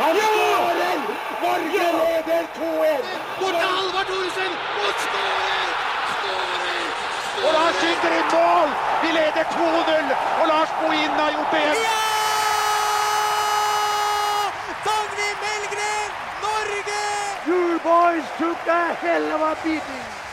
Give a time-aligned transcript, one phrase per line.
[0.00, 0.98] Han skårer!
[1.42, 3.04] Norge leder 2-1!
[3.40, 4.52] Bort til Halvard Thoresen!
[4.84, 5.68] Og skårer!
[7.46, 8.68] Og Lars skyter i mål!
[9.02, 11.86] Vi leder 2-0, og Lars Bohinen har gjort det igjen!
[14.86, 16.10] Dagny Melgren!
[16.44, 17.02] Norge!
[17.48, 20.25] You boys took a hell of a beating!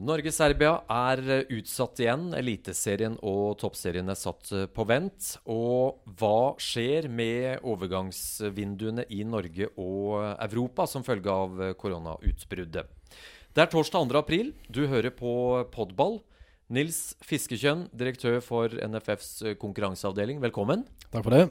[0.00, 1.20] Norge-Serbia er
[1.52, 2.30] utsatt igjen.
[2.38, 5.34] Eliteserien og toppserien er satt på vent.
[5.52, 12.88] Og hva skjer med overgangsvinduene i Norge og Europa som følge av koronautbruddet?
[13.52, 14.18] Det er torsdag 2.
[14.22, 14.54] april.
[14.72, 15.34] Du hører på
[15.74, 16.20] Podball.
[16.70, 20.86] Nils Fiskekjønn, direktør for NFFs konkurranseavdeling, velkommen.
[21.10, 21.48] Takk for det.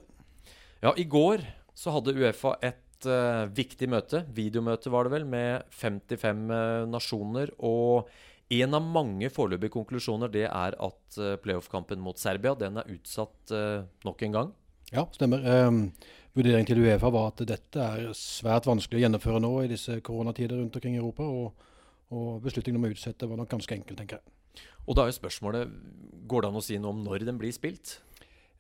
[0.79, 1.43] Ja, I går
[1.75, 4.23] så hadde Uefa et uh, viktig møte.
[4.31, 7.51] Videomøte var det vel, med 55 uh, nasjoner.
[7.59, 8.09] og
[8.49, 13.53] en av mange foreløpige konklusjoner det er at uh, playoff-kampen mot Serbia den er utsatt
[13.53, 14.55] uh, nok en gang.
[14.89, 15.43] Ja, stemmer.
[15.45, 15.83] Um,
[16.37, 20.59] Vurderingen til Uefa var at dette er svært vanskelig å gjennomføre nå i disse koronatider
[20.59, 21.25] rundt omkring i Europa.
[21.25, 21.65] Og,
[22.15, 24.65] og beslutningen om å utsette var nok ganske enkel, tenker jeg.
[24.89, 25.73] Og da er jo spørsmålet
[26.29, 27.95] Går det an å si noe om når den blir spilt?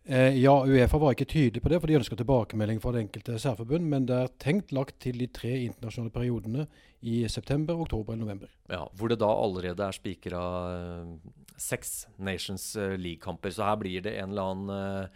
[0.05, 3.35] Eh, ja, Uefa var ikke tydelig på det, for de ønsker tilbakemelding fra det enkelte
[3.41, 3.85] særforbund.
[3.91, 6.65] Men det er tenkt lagt til de tre internasjonale periodene
[7.01, 8.53] i september, oktober eller november.
[8.71, 10.41] Ja, Hvor det da allerede er spikra
[11.03, 11.11] uh,
[11.57, 13.53] seks Nations uh, League-kamper.
[13.53, 15.07] Så her blir det en eller annen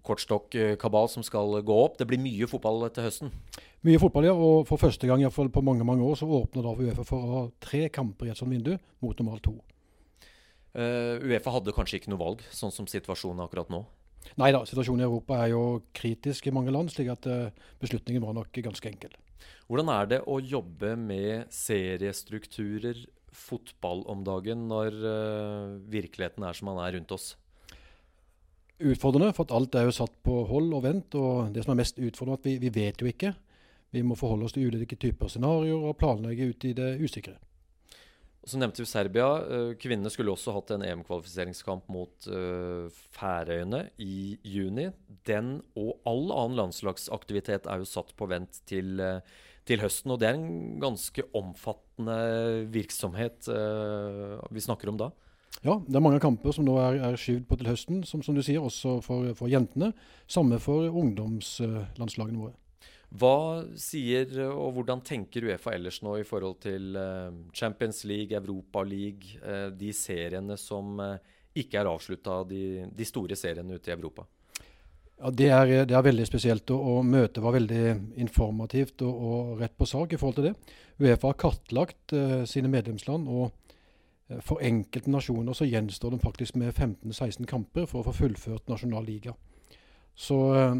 [0.00, 1.98] kortstokk-kabal som skal gå opp.
[2.00, 3.32] Det blir mye fotball til høsten?
[3.84, 4.32] Mye fotball, ja.
[4.32, 7.04] Og for første gang i hvert fall på mange mange år så åpner da Uefa
[7.04, 9.58] for å ha tre kamper i et sånt vindu, mot normalt to.
[10.76, 13.80] Uh, Uefa hadde kanskje ikke noe valg, sånn som situasjonen er akkurat nå?
[14.36, 15.62] Nei da, situasjonen i Europa er jo
[15.96, 17.48] kritisk i mange land, slik at uh,
[17.80, 19.14] beslutningen var nok ganske enkel.
[19.70, 26.70] Hvordan er det å jobbe med seriestrukturer, fotball om dagen, når uh, virkeligheten er som
[26.72, 27.32] den er rundt oss?
[28.76, 31.16] Utfordrende, for alt er jo satt på hold og vent.
[31.16, 33.32] Og det som er mest utfordrende, er at vi, vi vet jo ikke.
[33.96, 37.38] Vi må forholde oss til ulike typer scenarioer og planlegge ut i det usikre.
[38.46, 39.26] Så nevnte vi Serbia.
[39.82, 42.86] Kvinnene skulle også hatt en EM-kvalifiseringskamp mot uh,
[43.16, 44.86] Færøyene i juni.
[45.26, 49.18] Den og all annen landslagsaktivitet er jo satt på vent til, uh,
[49.66, 50.14] til høsten.
[50.14, 52.18] Og det er en ganske omfattende
[52.70, 55.10] virksomhet vi snakker om da.
[55.64, 58.36] Ja, det er mange kamper som nå er, er skyvd på til høsten, som, som
[58.36, 59.90] du sier, også for, for jentene.
[60.30, 62.54] Samme for ungdomslandslagene våre.
[63.14, 66.96] Hva sier og hvordan tenker Uefa ellers nå i forhold til
[67.54, 69.38] Champions League, Europa League,
[69.78, 70.98] de seriene som
[71.56, 74.26] ikke er avslutta, de, de, store seriene ute i Europa?
[75.16, 77.84] Ja, Det er, det er veldig spesielt, og, og møtet var veldig
[78.20, 80.74] informativt og, og, rett på sak i forhold til det.
[81.00, 83.52] Uefa har kartlagt uh, sine medlemsland, og
[84.42, 89.06] for enkelte nasjoner så gjenstår de faktisk med 15-16 kamper for å få fullført nasjonal
[89.06, 89.36] liga.
[90.18, 90.74] Så uh,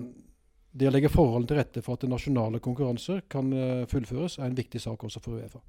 [0.76, 4.58] det å legge forholdene til rette for at nasjonale konkurranser kan uh, fullføres, er en
[4.58, 5.62] viktig sak også for Uefa.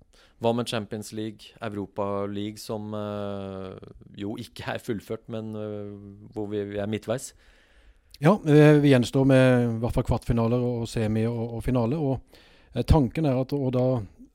[0.44, 3.78] Hva med Champions League, Europa League, som uh,
[4.18, 5.96] jo ikke er fullført, men uh,
[6.36, 7.32] hvor vi, vi, er midtveis?
[8.20, 12.00] Ja, vi gjenstår med i hvert fall kvartfinaler og semi og, og finale.
[12.02, 13.86] og Tanken er at å da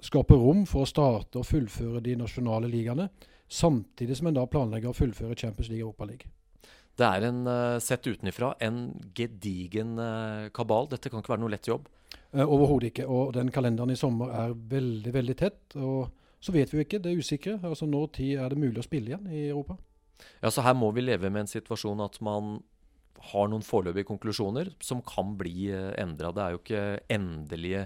[0.03, 3.09] skape rom for å starte og fullføre de nasjonale ligaene,
[3.51, 6.31] samtidig som en da planlegger å fullføre Champions League og Europa League.
[7.03, 7.43] Det er en,
[7.83, 8.85] sett utenfra, en
[9.17, 9.97] gedigen
[10.55, 10.87] kabal.
[10.93, 11.89] Dette kan ikke være noe lett jobb?
[12.33, 13.07] Uh, Overhodet ikke.
[13.11, 15.63] Og den kalenderen i sommer er veldig, veldig tett.
[15.77, 17.57] Og så vet vi jo ikke, det er usikre.
[17.67, 19.77] Altså når tid er det mulig å spille igjen i Europa?
[20.43, 22.61] Ja, så her må vi leve med en situasjon at man
[23.33, 25.69] har noen foreløpige konklusjoner som kan bli
[26.01, 26.33] endra.
[26.35, 26.85] Det er jo ikke
[27.15, 27.85] endelige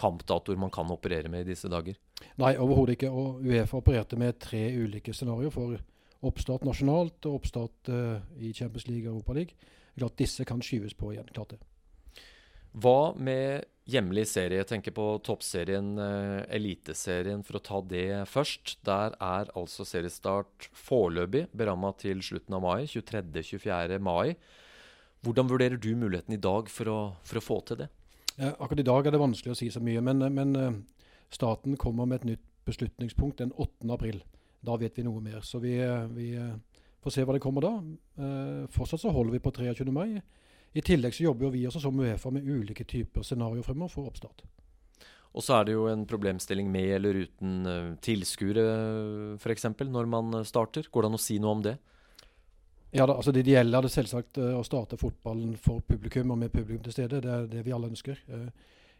[0.00, 1.98] kampdatoer man kan operere med i disse dager.
[2.40, 3.10] Nei, overhodet ikke.
[3.12, 5.76] Og Uefa opererte med tre ulike scenarioer for
[6.26, 9.74] oppstart nasjonalt og oppstart uh, i Champions League og Europa League.
[9.98, 11.28] Klart Disse kan skyves på igjen.
[11.34, 11.60] klart det.
[12.78, 14.60] Hva med hjemlig serie?
[14.60, 18.78] Jeg tenker på toppserien, uh, Eliteserien, for å ta det først.
[18.86, 22.86] Der er altså seriestart foreløpig beramma til slutten av mai.
[22.90, 23.98] 23.-24.
[24.02, 24.36] mai.
[25.24, 27.88] Hvordan vurderer du muligheten i dag for å, for å få til det?
[28.38, 30.74] Uh, akkurat i dag er det vanskelig å si så mye, men, men uh,
[31.34, 33.88] staten kommer med et nytt beslutningspunkt den 8.
[33.94, 34.20] april.
[34.64, 35.40] Da vet vi noe mer.
[35.46, 35.76] Så vi,
[36.14, 36.32] vi
[37.04, 37.72] får se hva det kommer da.
[38.18, 39.90] Eh, fortsatt så holder vi på 23.
[39.94, 40.20] mai.
[40.76, 44.44] I tillegg så jobber vi også som Uefa med ulike typer scenarioer fremover for oppstart.
[45.36, 48.64] Og så er det jo en problemstilling med eller uten uh, tilskuere
[49.38, 49.68] f.eks.
[49.86, 50.88] når man starter.
[50.90, 51.76] Går det an å si noe om det?
[52.96, 56.52] Ja, da, altså Det ideelle hadde selvsagt uh, å starte fotballen for publikum og med
[56.52, 57.22] publikum til stede.
[57.24, 58.20] Det er det vi alle ønsker.
[58.28, 58.48] Uh,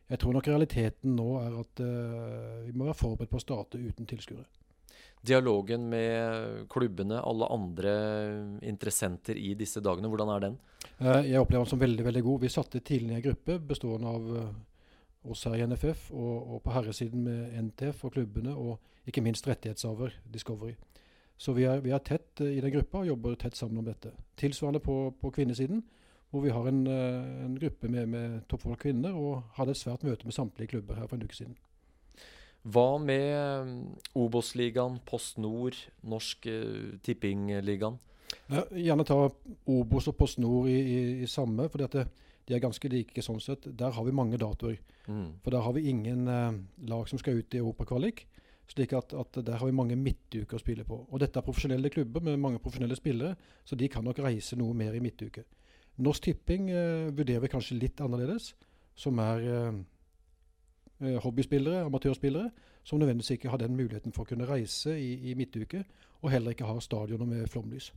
[0.08, 1.80] jeg tror nok realiteten nå er at
[2.64, 4.46] vi må være forberedt på å starte uten tilskuere.
[5.26, 7.92] Dialogen med klubbene, alle andre
[8.62, 10.58] interessenter i disse dagene, hvordan er den?
[10.98, 12.40] Eh, jeg opplever den som veldig veldig god.
[12.44, 14.52] Vi satte tidlig ned en gruppe bestående av eh,
[15.32, 19.48] oss her i NFF, og, og på herresiden med NTF og klubbene, og ikke minst
[19.48, 20.76] rettighetshaver Discovery.
[21.38, 24.10] Så vi er, vi er, tett i den gruppa og jobber tett sammen om dette.
[24.38, 25.84] Tilsvarende på, på kvinnesiden,
[26.30, 30.26] hvor vi har en, en gruppe med, med toppfolk kvinner, og hadde et svært møte
[30.26, 31.54] med samtlige klubber her for en uke siden.
[32.66, 33.28] Hva med
[33.62, 33.74] um,
[34.18, 35.78] Obos-ligaen, Post Nord,
[36.08, 37.98] Norsk uh, Tippingligaen?
[38.50, 39.18] Ja, gjerne ta
[39.70, 43.68] Obos og Post Nord i, i, i samme, for de er ganske like sånn sett.
[43.78, 44.80] Der har vi mange datoer.
[45.06, 45.38] Mm.
[45.44, 46.58] For der har vi ingen uh,
[46.90, 48.26] lag som skal ut i europakvalik.
[48.68, 50.98] Slik at, at, der har vi mange midtuker å spille på.
[51.08, 54.76] Og dette er profesjonelle klubber med mange profesjonelle spillere, så de kan nok reise noe
[54.76, 55.46] mer i midtuke.
[56.04, 58.52] Norsk Tipping uh, vurderer vi kanskje litt annerledes,
[58.98, 59.78] som er Eh,
[60.98, 62.50] hobbyspillere, amatørspillere,
[62.84, 65.84] som nødvendigvis ikke har den muligheten for å kunne reise i, i midtuke,
[66.22, 67.92] og heller ikke har stadioner med flomlys.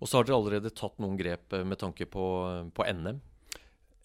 [0.00, 2.24] Og så har dere allerede tatt noen grep eh, med tanke på,
[2.74, 3.20] på NM?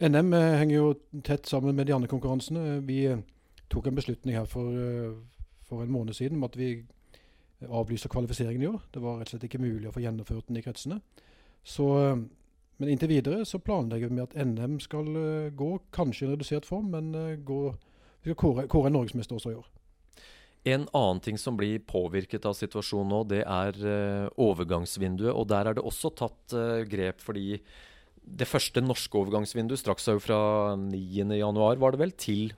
[0.08, 2.82] NM eh, henger jo tett sammen med de andre konkurransene.
[2.88, 3.02] Vi
[3.72, 4.74] tok en beslutning her for,
[5.68, 6.72] for en måned siden om at vi
[7.66, 8.84] avlyser kvalifiseringen i år.
[8.94, 11.00] Det var rett og slett ikke mulig å få gjennomført den i kretsene.
[11.68, 11.88] Så,
[12.78, 15.10] men inntil videre så planlegger vi med at NM skal
[15.58, 17.62] gå, kanskje i en redusert form, men gå
[18.22, 19.68] vi skal kåre, kåre norgesmester også i år.
[20.68, 25.32] En annen ting som blir påvirket av situasjonen nå, det er uh, overgangsvinduet.
[25.32, 27.62] Og der er det også tatt uh, grep, fordi
[28.28, 30.40] det første norske overgangsvinduet strakk seg jo fra
[30.82, 32.52] 9.1, var det vel, til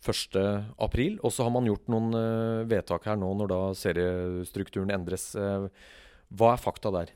[0.00, 1.18] 1.4.
[1.20, 5.34] Og så har man gjort noen uh, vedtak her nå når da seriestrukturen endres.
[5.36, 7.12] hva er fakta der?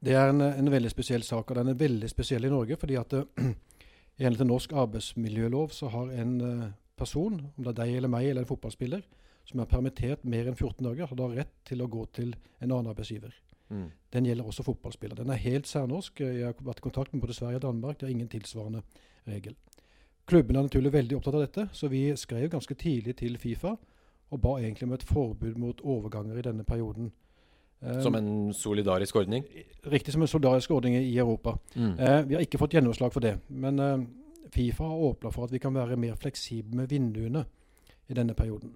[0.00, 2.78] Det er en, en, veldig spesiell sak, og den er veldig spesiell i Norge.
[2.80, 3.12] fordi at
[4.18, 6.38] i henhold til norsk arbeidsmiljølov så har en
[6.98, 9.04] person, om det er deg eller meg eller en fotballspiller,
[9.48, 12.72] som er permittert mer enn 14 dager, har da rett til å gå til en
[12.72, 13.32] annen arbeidsgiver.
[13.68, 13.88] Mm.
[14.12, 15.22] Den gjelder også fotballspillere.
[15.22, 16.20] Den er helt særnorsk.
[16.24, 18.00] Jeg har vært i kontakt med både Sverige og Danmark.
[18.00, 18.82] Det er ingen tilsvarende
[19.28, 19.56] regel.
[20.28, 23.76] Klubben er naturlig veldig opptatt av dette, så vi skrev ganske tidlig til Fifa
[24.28, 27.08] og ba egentlig om et forbud mot overganger i denne perioden.
[28.02, 29.44] Som en solidarisk ordning?
[29.86, 31.54] Riktig, som en solidarisk ordning i Europa.
[31.74, 31.94] Mm.
[31.94, 33.36] Eh, vi har ikke fått gjennomslag for det.
[33.48, 34.02] Men eh,
[34.52, 37.44] Fifa har åpna for at vi kan være mer fleksible med vinduene
[38.08, 38.74] i denne perioden.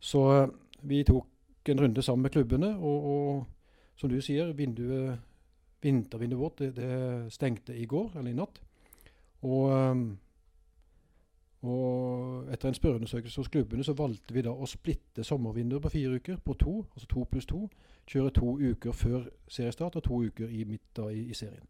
[0.00, 0.48] Så eh,
[0.82, 3.46] vi tok en runde sammen med klubbene, og, og
[3.96, 5.18] som du sier, vinduet,
[5.82, 8.60] vintervinduet vårt det, det, stengte i går, eller i natt.
[9.42, 9.94] Og, eh,
[11.68, 16.20] og etter en spørreundersøkelse hos klubbene så valgte vi da å splitte sommervinduet på fire
[16.20, 17.64] uker på to, altså to pluss to.
[18.08, 21.66] Kjøre to uker før seriestart og to uker i midt i, i serien.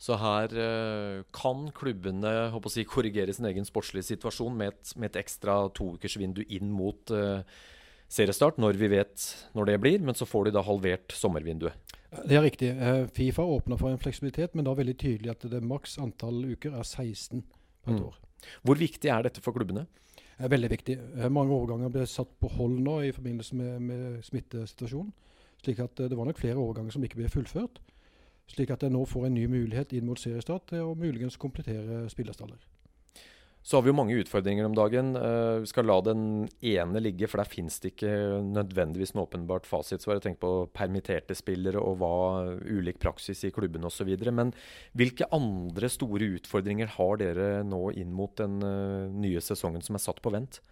[0.00, 2.32] Så her eh, kan klubbene
[2.72, 7.42] si, korrigere sin egen sportslige situasjon med et, med et ekstra toukersvindu inn mot eh,
[8.10, 10.00] seriestart, når vi vet når det blir.
[10.00, 11.96] Men så får de da halvert sommervinduet.
[12.24, 12.72] Det er riktig.
[12.72, 16.74] Eh, Fifa åpner for en fleksibilitet, men da veldig tydelig at det maks antall uker
[16.74, 17.44] er 16
[17.84, 18.02] per mm.
[18.08, 18.16] år.
[18.66, 19.84] Hvor viktig er dette for klubbene?
[20.40, 20.96] Veldig viktig.
[21.20, 25.12] Eh, mange overganger ble satt på hold nå i forbindelse med, med smittesituasjonen.
[25.62, 27.82] slik at eh, det var nok flere overganger som ikke ble fullført.
[28.50, 32.04] Slik at en nå får en ny mulighet inn mot seriestart til å muligens komplettere
[32.10, 32.58] spillerstaller.
[33.62, 35.12] Så har vi jo mange utfordringer om dagen.
[35.20, 36.22] Uh, vi skal la den
[36.64, 38.12] ene ligge, for der finnes det ikke
[38.46, 40.22] nødvendigvis noe åpenbart fasitsvar.
[40.24, 42.14] Tenk på permitterte spillere og hva
[42.64, 44.08] ulik praksis i klubben osv.
[44.32, 44.54] Men
[44.96, 50.06] hvilke andre store utfordringer har dere nå inn mot den uh, nye sesongen som er
[50.08, 50.62] satt på vent?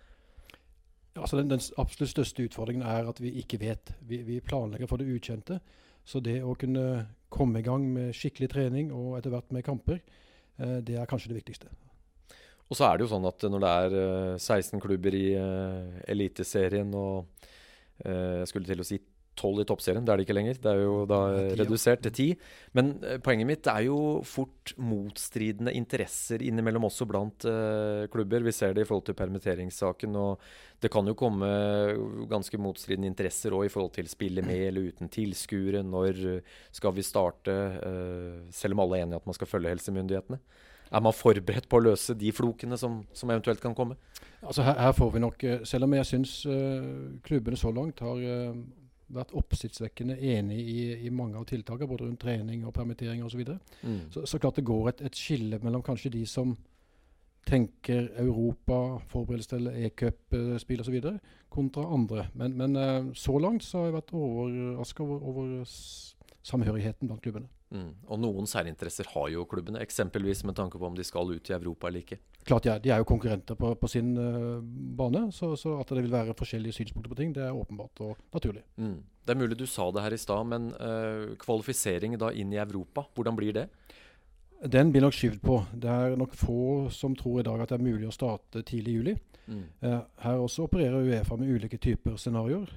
[1.18, 3.92] Altså den, den, absolutt største utfordringen er at vi ikke vet.
[4.08, 5.60] Vi, vi planlegger for det ukjente.
[6.08, 10.00] Så det å kunne komme i gang med skikkelig trening og etter hvert med kamper,
[10.56, 11.68] eh, det er kanskje det viktigste.
[12.68, 13.94] Og så er det jo sånn at når det er
[14.40, 17.46] 16 eh, klubber i uh, Eliteserien og
[17.98, 18.96] jeg skulle til å si
[19.38, 20.04] tolv i toppserien.
[20.04, 20.58] Det er det ikke lenger.
[20.62, 22.26] Det er jo da er redusert til ti.
[22.76, 28.44] Men uh, poenget mitt er jo fort motstridende interesser innimellom også blant uh, klubber.
[28.44, 30.16] Vi ser det i forhold til permitteringssaken.
[30.18, 30.42] Og
[30.82, 31.48] det kan jo komme
[32.30, 35.82] ganske motstridende interesser òg i forhold til spille med eller uten tilskuere.
[35.86, 36.22] Når
[36.74, 37.54] skal vi starte?
[37.82, 40.40] Uh, selv om alle er enige at man skal følge helsemyndighetene.
[40.88, 43.98] Er man forberedt på å løse de flokene som, som eventuelt kan komme?
[44.40, 46.32] Altså her, her, får vi nok, Selv om jeg syns
[47.26, 48.22] klubbene så langt har
[49.08, 53.32] vært oppsiktsvekkende enig i, i, mange av tiltakene, både rundt trening og permittering osv.
[53.32, 53.58] Så, videre.
[53.82, 54.00] mm.
[54.12, 56.56] så Så klart det går et, et, skille mellom kanskje de som
[57.48, 60.98] tenker Europa, forberedelse til e-cup-spill osv.,
[61.48, 62.26] kontra andre.
[62.34, 65.64] Men, men, eh, så langt så har jeg vært overraska over, over
[66.42, 67.48] samhørigheten blant klubbene.
[67.68, 67.90] Mm.
[68.08, 71.54] Og noen særinteresser har jo klubbene, eksempelvis med tanke på om de skal ut i
[71.56, 72.16] Europa eller ikke.
[72.48, 74.62] Klart, ja, De er jo konkurrenter på, på sin uh,
[74.96, 78.16] bane, så, så, at det vil være forskjellige synspunkter på ting, det er åpenbart og
[78.32, 78.64] naturlig.
[78.76, 79.02] Mm.
[79.24, 82.62] Det er mulig du sa det her i stad, men uh, kvalifisering da inn i
[82.62, 83.68] Europa, hvordan blir det?
[84.58, 85.58] Den blir nok skyvd på.
[85.70, 88.94] Det er nok få som tror i dag at det er mulig å starte tidlig
[88.94, 89.14] i juli.
[89.48, 89.60] Mm.
[89.84, 92.72] Uh, her også opererer Uefa med ulike typer scenarioer.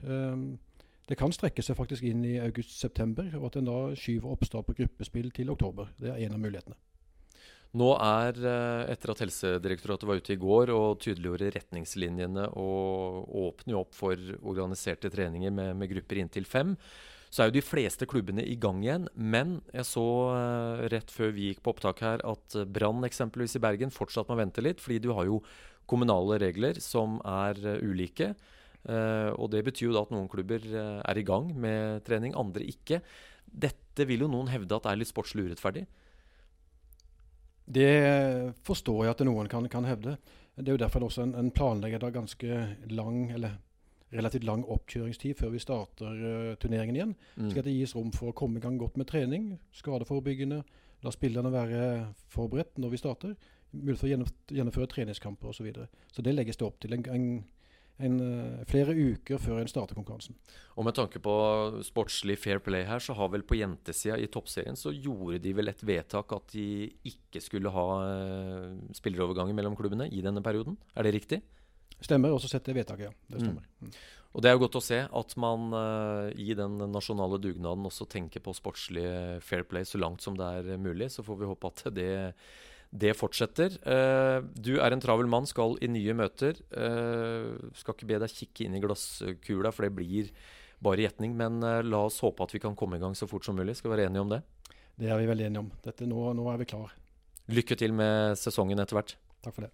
[1.12, 4.78] Det kan strekke seg faktisk inn i august-september, og at en da skyver oppstart på
[4.78, 5.90] gruppespill til oktober.
[6.00, 6.78] Det er en av mulighetene.
[7.76, 13.80] Nå er, eh, etter at Helsedirektoratet var ute i går og tydeliggjorde retningslinjene og åpner
[13.80, 16.78] opp for organiserte treninger med, med grupper inntil fem,
[17.32, 19.08] så er jo de fleste klubbene i gang igjen.
[19.16, 23.64] Men jeg så uh, rett før vi gikk på opptak her at Brann eksempelvis i
[23.64, 25.40] Bergen fortsatt må vente litt, fordi du har jo
[25.88, 28.34] kommunale regler som er uh, ulike.
[28.82, 32.34] Uh, og Det betyr jo da at noen klubber uh, er i gang med trening,
[32.38, 33.02] andre ikke.
[33.46, 35.86] Dette vil jo noen hevde at er litt sportslig urettferdig.
[37.72, 37.92] Det
[38.66, 40.18] forstår jeg at noen kan, kan hevde.
[40.58, 42.58] Det er jo derfor det også en, en planlegger da ganske
[42.92, 43.60] lang, eller
[44.12, 47.16] relativt lang oppkjøringstid før vi starter uh, turneringen igjen.
[47.38, 47.52] Mm.
[47.54, 50.64] Skal det gis rom for å komme i gang godt med trening, skadeforebyggende.
[51.06, 51.86] La spillerne være
[52.34, 53.38] forberedt når vi starter.
[53.72, 55.62] Mulighet for å gjennomføre treningskamper osv.
[55.62, 55.88] Så, videre.
[56.12, 56.98] så det legges det opp til.
[56.98, 57.28] en, en
[58.06, 60.36] en, eh, flere uker før en starter konkurransen.
[60.78, 61.34] Og Med tanke på
[61.84, 65.70] sportslig fair play her, så har vel på jentesida i toppserien så gjorde de vel
[65.70, 70.78] et vedtak at de ikke skulle ha uh, spilleroverganger mellom klubbene i denne perioden.
[70.96, 71.42] Er det riktig?
[72.02, 72.34] Stemmer.
[72.34, 73.14] Også sett det vedtaket, ja.
[73.30, 73.68] Det stemmer.
[73.82, 73.92] Mm.
[73.92, 73.94] Mm.
[74.32, 78.08] Og Det er jo godt å se at man uh, i den nasjonale dugnaden også
[78.08, 79.06] tenker på sportslig
[79.44, 81.12] fair play så langt som det er mulig.
[81.12, 82.12] Så får vi håpe at det
[82.92, 83.78] det fortsetter.
[83.88, 86.60] Uh, du er en travel mann, skal i nye møter.
[86.76, 90.32] Uh, skal ikke be deg kikke inn i glasskula, for det blir
[90.84, 91.38] bare gjetning.
[91.40, 93.78] Men uh, la oss håpe at vi kan komme i gang så fort som mulig.
[93.80, 94.42] Skal vi være enige om det?
[95.00, 95.72] Det er vi veldig enige om.
[95.86, 96.92] Dette, nå, nå er vi klar.
[97.52, 99.16] Lykke til med sesongen etter hvert.
[99.42, 99.74] Takk for det.